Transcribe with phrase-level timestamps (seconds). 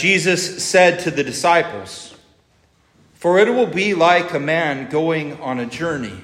[0.00, 2.14] Jesus said to the disciples,
[3.12, 6.16] For it will be like a man going on a journey,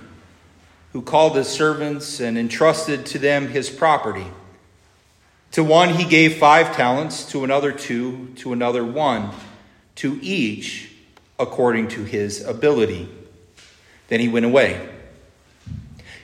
[0.94, 4.26] who called his servants and entrusted to them his property.
[5.52, 9.32] To one he gave five talents, to another two, to another one,
[9.96, 10.90] to each
[11.38, 13.06] according to his ability.
[14.08, 14.88] Then he went away.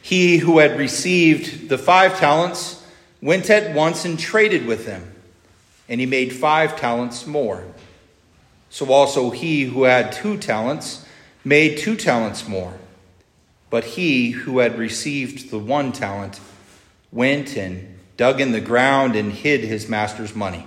[0.00, 2.82] He who had received the five talents
[3.20, 5.11] went at once and traded with them
[5.88, 7.64] and he made five talents more.
[8.70, 11.04] So also he who had two talents
[11.44, 12.74] made two talents more.
[13.68, 16.40] But he who had received the one talent
[17.10, 20.66] went and dug in the ground and hid his master's money.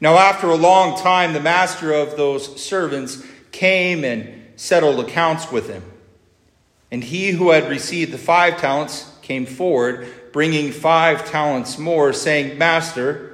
[0.00, 5.68] Now, after a long time, the master of those servants came and settled accounts with
[5.68, 5.82] him.
[6.90, 12.58] And he who had received the five talents came forward, bringing five talents more, saying,
[12.58, 13.33] Master,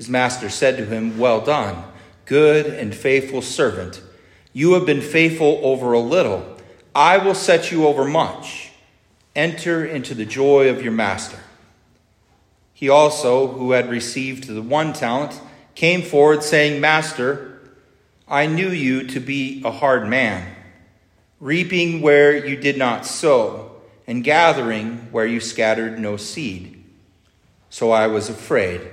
[0.00, 1.84] His master said to him, Well done,
[2.24, 4.00] good and faithful servant.
[4.54, 6.56] You have been faithful over a little.
[6.94, 8.72] I will set you over much.
[9.36, 11.38] Enter into the joy of your master.
[12.72, 15.38] He also, who had received the one talent,
[15.74, 17.60] came forward, saying, Master,
[18.26, 20.50] I knew you to be a hard man,
[21.40, 26.82] reaping where you did not sow, and gathering where you scattered no seed.
[27.68, 28.92] So I was afraid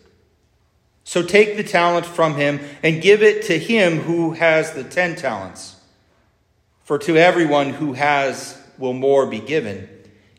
[1.03, 5.15] So take the talent from him and give it to him who has the ten
[5.15, 5.75] talents.
[6.83, 9.87] For to everyone who has will more be given,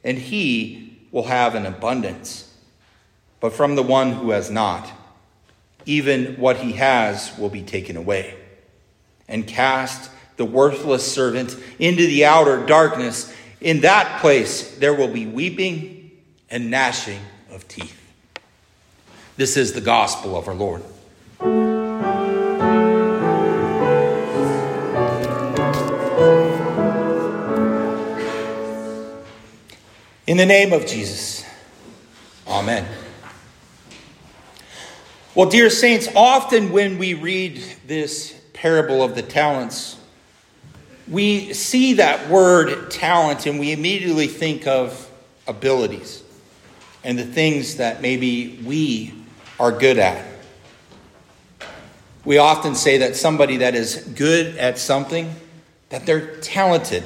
[0.05, 2.53] and he will have an abundance.
[3.41, 4.91] But from the one who has not,
[5.87, 8.37] even what he has will be taken away.
[9.29, 13.35] And cast the worthless servant into the outer darkness.
[13.61, 16.11] In that place there will be weeping
[16.51, 18.02] and gnashing of teeth.
[19.37, 20.83] This is the gospel of our Lord.
[30.27, 31.45] In the name of Jesus,
[32.47, 32.87] Amen.
[35.35, 39.99] Well, dear saints, often when we read this parable of the talents,
[41.09, 45.11] we see that word talent and we immediately think of
[45.47, 46.23] abilities
[47.03, 49.22] and the things that maybe we
[49.63, 50.27] are good at.
[52.25, 55.33] We often say that somebody that is good at something,
[55.91, 57.05] that they're talented.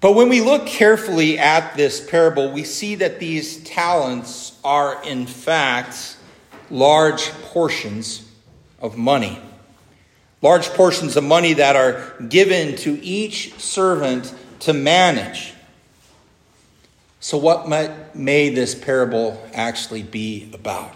[0.00, 5.26] But when we look carefully at this parable, we see that these talents are, in
[5.26, 6.16] fact,
[6.70, 8.26] large portions
[8.80, 9.38] of money.
[10.40, 15.53] Large portions of money that are given to each servant to manage.
[17.24, 20.94] So, what might, may this parable actually be about?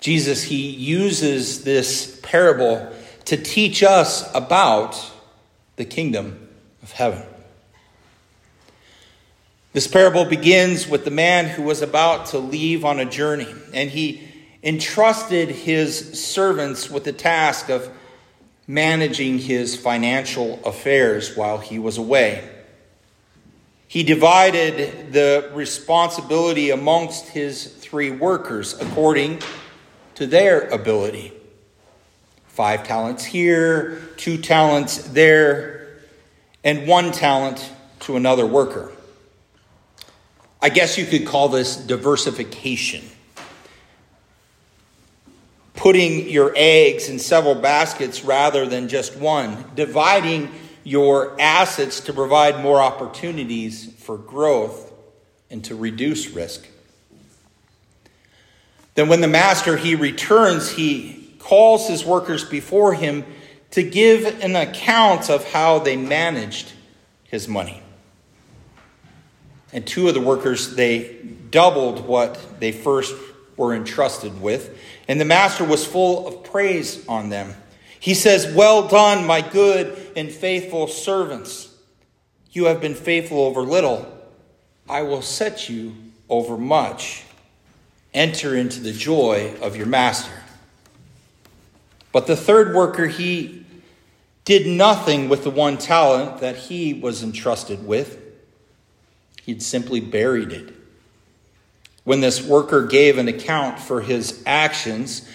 [0.00, 2.92] Jesus, he uses this parable
[3.26, 5.00] to teach us about
[5.76, 6.48] the kingdom
[6.82, 7.22] of heaven.
[9.72, 13.88] This parable begins with the man who was about to leave on a journey, and
[13.88, 14.20] he
[14.64, 17.88] entrusted his servants with the task of
[18.66, 22.56] managing his financial affairs while he was away.
[23.90, 29.40] He divided the responsibility amongst his three workers according
[30.14, 31.32] to their ability.
[32.46, 35.88] Five talents here, two talents there,
[36.62, 37.68] and one talent
[38.02, 38.92] to another worker.
[40.62, 43.02] I guess you could call this diversification.
[45.74, 50.48] Putting your eggs in several baskets rather than just one, dividing
[50.90, 54.92] your assets to provide more opportunities for growth
[55.48, 56.66] and to reduce risk.
[58.96, 63.24] Then, when the master he returns, he calls his workers before him
[63.70, 66.72] to give an account of how they managed
[67.22, 67.84] his money.
[69.72, 71.18] And two of the workers, they
[71.50, 73.14] doubled what they first
[73.56, 74.76] were entrusted with.
[75.06, 77.54] And the master was full of praise on them.
[78.00, 81.72] He says, Well done, my good and faithful servants.
[82.50, 84.10] You have been faithful over little.
[84.88, 85.94] I will set you
[86.28, 87.24] over much.
[88.12, 90.32] Enter into the joy of your master.
[92.10, 93.64] But the third worker, he
[94.44, 98.18] did nothing with the one talent that he was entrusted with.
[99.44, 100.74] He'd simply buried it.
[102.02, 105.28] When this worker gave an account for his actions,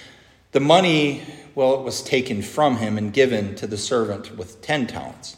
[0.52, 1.24] the money,
[1.56, 5.38] well, it was taken from him and given to the servant with 10 talents.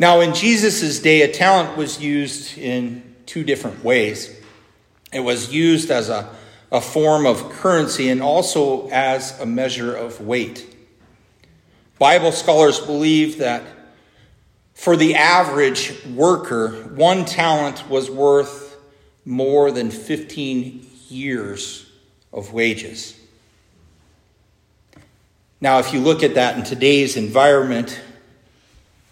[0.00, 4.36] Now, in Jesus' day, a talent was used in two different ways.
[5.12, 6.28] It was used as a,
[6.70, 10.76] a form of currency and also as a measure of weight.
[11.98, 13.64] Bible scholars believe that
[14.74, 18.76] for the average worker, one talent was worth
[19.24, 21.90] more than 15 years
[22.32, 23.17] of wages.
[25.60, 28.00] Now, if you look at that in today's environment,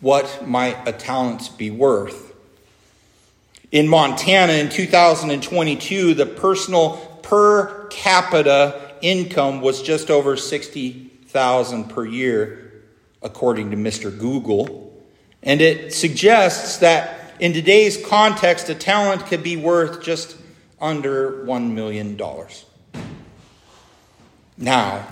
[0.00, 2.34] what might a talent be worth?
[3.72, 12.84] In Montana in 2022, the personal per capita income was just over 60,000 per year,
[13.22, 14.16] according to Mr.
[14.16, 14.94] Google.
[15.42, 20.36] And it suggests that in today's context, a talent could be worth just
[20.80, 22.18] under $1 million.
[24.56, 25.06] Now,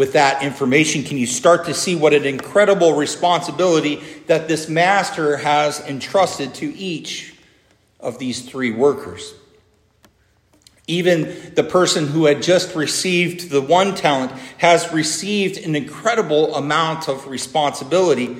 [0.00, 3.96] with that information, can you start to see what an incredible responsibility
[4.28, 7.34] that this master has entrusted to each
[8.00, 9.34] of these three workers?
[10.86, 17.06] Even the person who had just received the one talent has received an incredible amount
[17.06, 18.38] of responsibility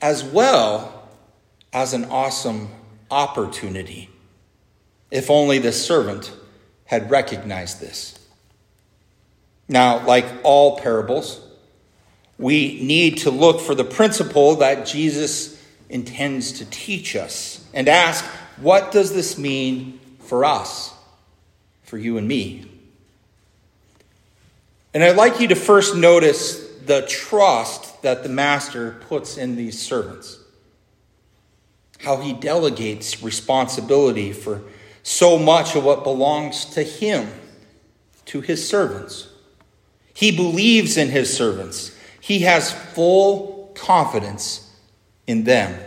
[0.00, 1.08] as well
[1.72, 2.68] as an awesome
[3.10, 4.08] opportunity.
[5.10, 6.32] If only the servant
[6.84, 8.21] had recognized this.
[9.72, 11.40] Now, like all parables,
[12.36, 15.58] we need to look for the principle that Jesus
[15.88, 18.22] intends to teach us and ask,
[18.58, 20.92] what does this mean for us,
[21.84, 22.70] for you and me?
[24.92, 29.80] And I'd like you to first notice the trust that the master puts in these
[29.80, 30.38] servants,
[32.00, 34.60] how he delegates responsibility for
[35.02, 37.26] so much of what belongs to him
[38.26, 39.28] to his servants.
[40.14, 41.96] He believes in his servants.
[42.20, 44.70] He has full confidence
[45.26, 45.78] in them.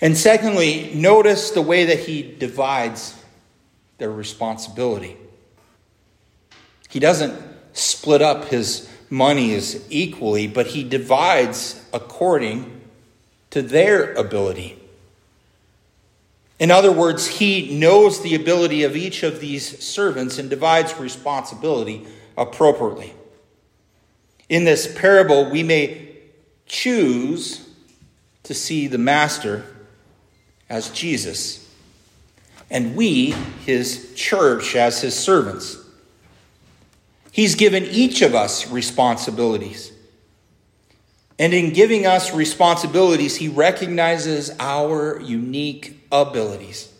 [0.00, 3.14] And secondly, notice the way that he divides
[3.98, 5.16] their responsibility.
[6.88, 7.40] He doesn't
[7.72, 12.80] split up his monies equally, but he divides according
[13.50, 14.78] to their ability.
[16.58, 22.06] In other words, he knows the ability of each of these servants and divides responsibility
[22.38, 23.12] appropriately.
[24.48, 26.16] In this parable, we may
[26.64, 27.68] choose
[28.44, 29.64] to see the Master
[30.70, 31.68] as Jesus,
[32.70, 33.32] and we,
[33.66, 35.76] his church, as his servants.
[37.32, 39.92] He's given each of us responsibilities.
[41.38, 46.92] And in giving us responsibilities, he recognizes our unique abilities.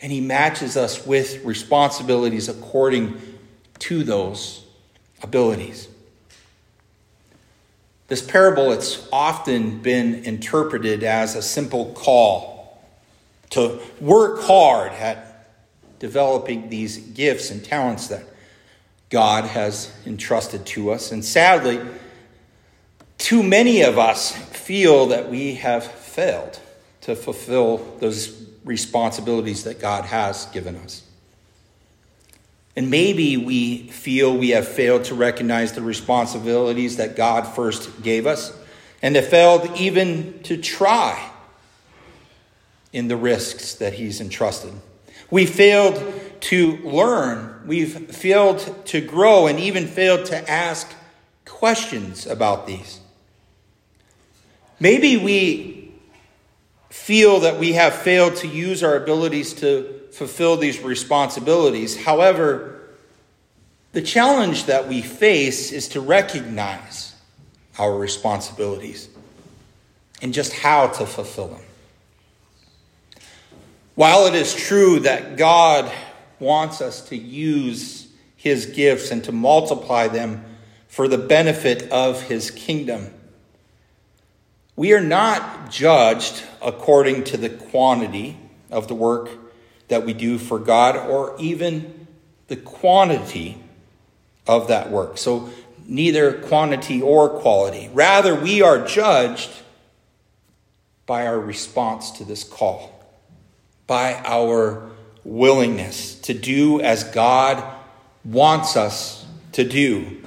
[0.00, 3.29] And he matches us with responsibilities according
[3.80, 4.64] to those
[5.22, 5.88] abilities.
[8.08, 12.82] This parable, it's often been interpreted as a simple call
[13.50, 15.46] to work hard at
[16.00, 18.24] developing these gifts and talents that
[19.10, 21.12] God has entrusted to us.
[21.12, 21.80] And sadly,
[23.18, 26.58] too many of us feel that we have failed
[27.02, 31.02] to fulfill those responsibilities that God has given us.
[32.76, 38.26] And maybe we feel we have failed to recognize the responsibilities that God first gave
[38.26, 38.56] us
[39.02, 41.30] and have failed even to try
[42.92, 44.72] in the risks that He's entrusted.
[45.30, 46.02] We failed
[46.40, 50.92] to learn, we've failed to grow, and even failed to ask
[51.44, 53.00] questions about these.
[54.80, 55.92] Maybe we
[56.88, 62.04] feel that we have failed to use our abilities to fulfill these responsibilities.
[62.04, 62.80] However,
[63.92, 67.14] the challenge that we face is to recognize
[67.78, 69.08] our responsibilities
[70.22, 71.62] and just how to fulfill them.
[73.94, 75.90] While it is true that God
[76.38, 80.44] wants us to use his gifts and to multiply them
[80.88, 83.12] for the benefit of his kingdom,
[84.76, 88.38] we are not judged according to the quantity
[88.70, 89.30] of the work
[89.90, 92.06] that we do for God or even
[92.48, 93.62] the quantity
[94.46, 95.18] of that work.
[95.18, 95.50] So,
[95.86, 97.90] neither quantity or quality.
[97.92, 99.50] Rather, we are judged
[101.06, 103.04] by our response to this call,
[103.86, 104.88] by our
[105.24, 107.62] willingness to do as God
[108.24, 110.20] wants us to do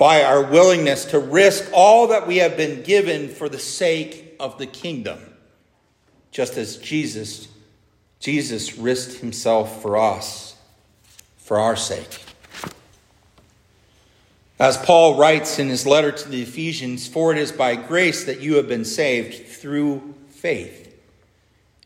[0.00, 4.56] by our willingness to risk all that we have been given for the sake of
[4.56, 5.18] the kingdom.
[6.30, 7.48] Just as Jesus
[8.20, 10.54] Jesus risked himself for us
[11.38, 12.24] for our sake.
[14.58, 18.40] As Paul writes in his letter to the Ephesians, for it is by grace that
[18.40, 20.94] you have been saved through faith.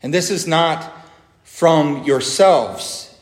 [0.03, 0.93] And this is not
[1.43, 3.17] from yourselves,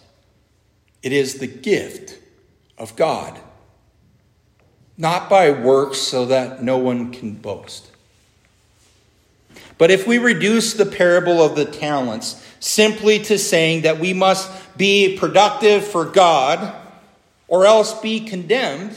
[1.02, 2.20] it is the gift
[2.78, 3.40] of God
[4.98, 7.90] not by works so that no one can boast.
[9.78, 14.50] But if we reduce the parable of the talents simply to saying that we must
[14.78, 16.74] be productive for God
[17.48, 18.96] or else be condemned,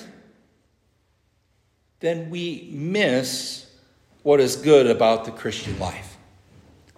[2.00, 3.68] then we miss
[4.22, 6.16] what is good about the Christian life.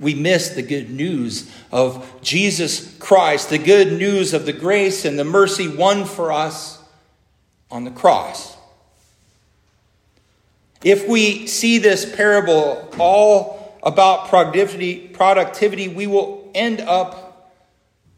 [0.01, 5.19] We miss the good news of Jesus Christ, the good news of the grace and
[5.19, 6.79] the mercy won for us
[7.71, 8.58] on the cross.
[10.83, 17.53] If we see this parable all about productivity, productivity, we will end up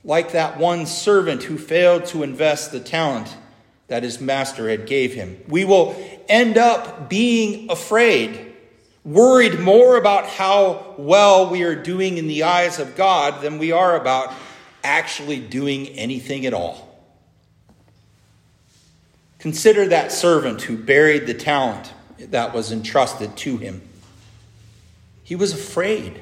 [0.04, 3.34] like that one servant who failed to invest the talent
[3.88, 5.40] that his master had gave him.
[5.48, 5.96] We will
[6.28, 8.54] end up being afraid,
[9.04, 13.72] worried more about how well we are doing in the eyes of God than we
[13.72, 14.32] are about
[14.84, 16.86] actually doing anything at all.
[19.38, 21.92] Consider that servant who buried the talent
[22.28, 23.82] that was entrusted to him.
[25.24, 26.20] He was afraid.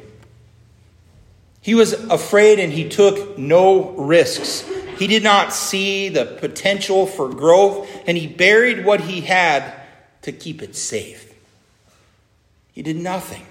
[1.60, 4.68] He was afraid and he took no risks.
[4.98, 9.74] He did not see the potential for growth and he buried what he had
[10.22, 11.32] to keep it safe.
[12.72, 13.44] He did nothing.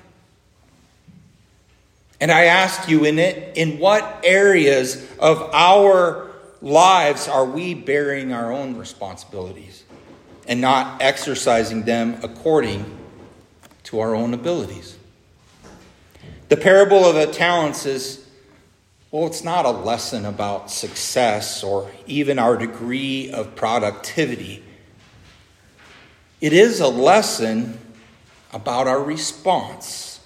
[2.20, 8.34] And I ask you in it in what areas of our lives are we bearing
[8.34, 9.84] our own responsibilities?
[10.48, 12.98] And not exercising them according
[13.84, 14.98] to our own abilities.
[16.50, 18.26] The parable of the talents is,
[19.12, 24.64] well, it's not a lesson about success or even our degree of productivity.
[26.40, 27.80] It is a lesson
[28.54, 30.20] about our response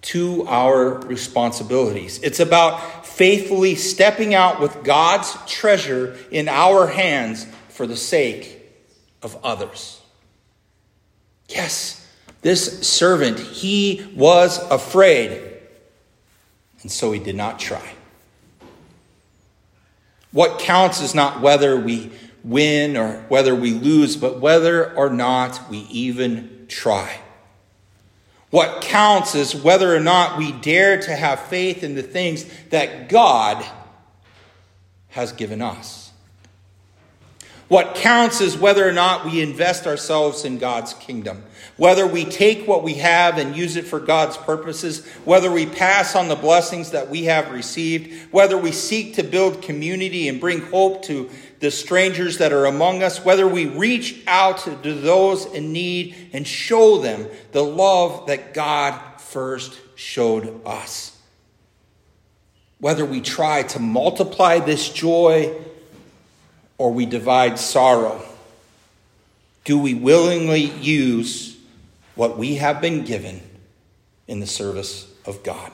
[0.00, 2.20] to our responsibilities.
[2.22, 8.57] It's about faithfully stepping out with God's treasure in our hands for the sake
[9.22, 10.00] of others.
[11.48, 12.06] Yes,
[12.42, 15.58] this servant, he was afraid,
[16.82, 17.94] and so he did not try.
[20.30, 22.10] What counts is not whether we
[22.44, 27.20] win or whether we lose, but whether or not we even try.
[28.50, 33.08] What counts is whether or not we dare to have faith in the things that
[33.08, 33.64] God
[35.08, 36.07] has given us.
[37.68, 41.44] What counts is whether or not we invest ourselves in God's kingdom.
[41.76, 46.16] Whether we take what we have and use it for God's purposes, whether we pass
[46.16, 50.62] on the blessings that we have received, whether we seek to build community and bring
[50.62, 51.28] hope to
[51.60, 56.46] the strangers that are among us, whether we reach out to those in need and
[56.46, 61.20] show them the love that God first showed us.
[62.80, 65.54] Whether we try to multiply this joy
[66.78, 68.22] or we divide sorrow?
[69.64, 71.58] Do we willingly use
[72.14, 73.42] what we have been given
[74.26, 75.70] in the service of God?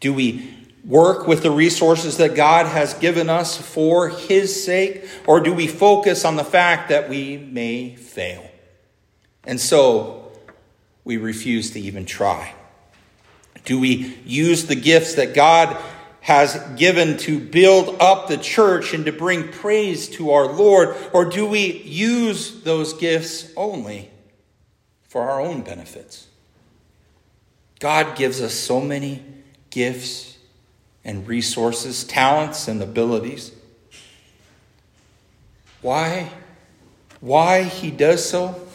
[0.00, 5.40] Do we work with the resources that God has given us for His sake, or
[5.40, 8.50] do we focus on the fact that we may fail?
[9.44, 10.32] And so
[11.04, 12.54] we refuse to even try.
[13.64, 15.76] Do we use the gifts that God
[16.20, 20.94] has given to build up the church and to bring praise to our Lord?
[21.12, 24.10] Or do we use those gifts only
[25.08, 26.26] for our own benefits?
[27.78, 29.24] God gives us so many
[29.70, 30.36] gifts
[31.04, 33.52] and resources, talents and abilities.
[35.80, 36.30] Why?
[37.20, 38.66] Why he does so?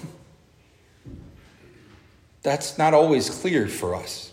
[2.41, 4.31] That's not always clear for us.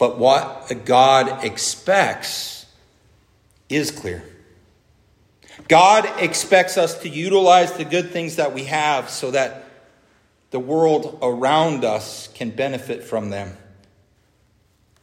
[0.00, 2.64] But what God expects
[3.68, 4.24] is clear.
[5.68, 9.66] God expects us to utilize the good things that we have so that
[10.52, 13.54] the world around us can benefit from them.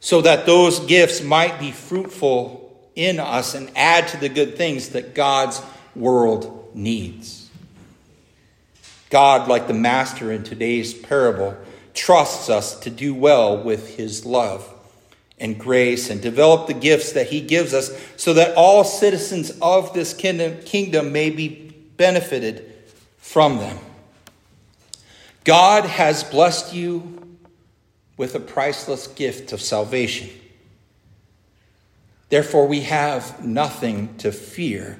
[0.00, 4.88] So that those gifts might be fruitful in us and add to the good things
[4.90, 5.62] that God's
[5.94, 7.48] world needs.
[9.10, 11.56] God, like the master in today's parable,
[11.94, 14.74] trusts us to do well with his love
[15.40, 19.92] and grace and develop the gifts that he gives us so that all citizens of
[19.94, 22.72] this kingdom, kingdom may be benefited
[23.18, 23.78] from them.
[25.44, 27.36] God has blessed you
[28.16, 30.28] with a priceless gift of salvation.
[32.28, 34.98] Therefore, we have nothing to fear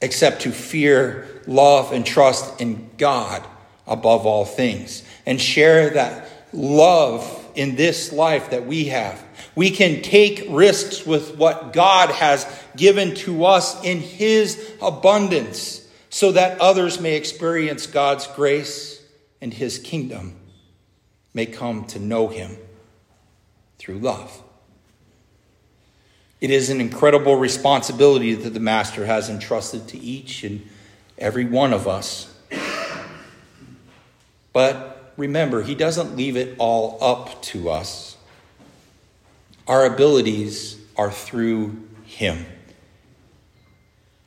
[0.00, 3.44] except to fear, love, and trust in God
[3.86, 9.22] above all things and share that love in this life that we have.
[9.54, 12.46] We can take risks with what God has
[12.76, 19.02] given to us in His abundance so that others may experience God's grace
[19.40, 20.36] and His kingdom
[21.34, 22.56] may come to know Him
[23.78, 24.42] through love.
[26.40, 30.66] It is an incredible responsibility that the Master has entrusted to each and
[31.18, 32.32] every one of us.
[34.52, 38.16] But remember, He doesn't leave it all up to us.
[39.66, 42.46] Our abilities are through Him.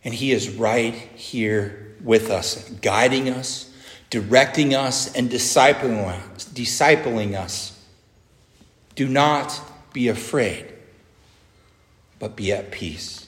[0.03, 3.74] And He is right here with us, guiding us,
[4.10, 6.05] directing us, and discipling
[7.36, 7.86] us.
[8.96, 9.62] Do not
[9.93, 10.65] be afraid,
[12.17, 13.27] but be at peace.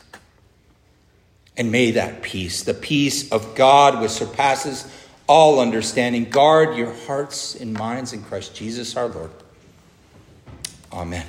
[1.58, 4.92] And may that peace, the peace of God which surpasses
[5.28, 9.32] all understanding, guard your hearts and minds in Christ Jesus our Lord.
[10.92, 11.26] Amen.